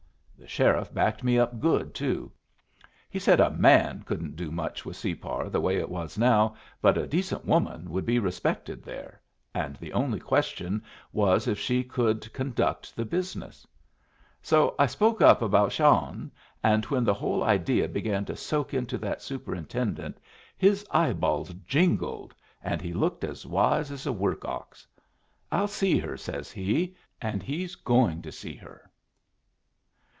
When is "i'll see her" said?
25.51-26.17